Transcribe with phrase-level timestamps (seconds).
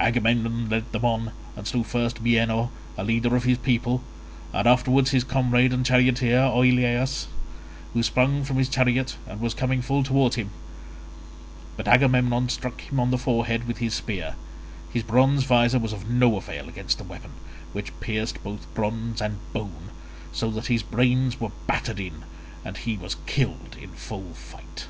[0.00, 4.02] Agamemnon led them on, and slew first Bienor, a leader of his people,
[4.50, 7.26] and afterwards his comrade and charioteer Oileus,
[7.92, 10.48] who sprang from his chariot and was coming full towards him;
[11.76, 14.36] but Agamemnon struck him on the forehead with his spear;
[14.90, 17.32] his bronze visor was of no avail against the weapon,
[17.74, 19.90] which pierced both bronze and bone,
[20.32, 22.24] so that his brains were battered in
[22.64, 24.86] and he was killed in full fight.